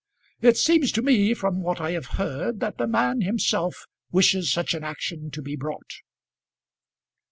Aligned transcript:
It 0.39 0.57
seems 0.57 0.91
to 0.93 1.03
me 1.03 1.35
from 1.35 1.61
what 1.61 1.79
I 1.79 1.91
have 1.91 2.07
heard 2.17 2.59
that 2.59 2.79
the 2.79 2.87
man 2.87 3.21
himself 3.21 3.85
wishes 4.11 4.51
such 4.51 4.73
an 4.73 4.83
action 4.83 5.29
to 5.29 5.43
be 5.43 5.55
brought." 5.55 5.91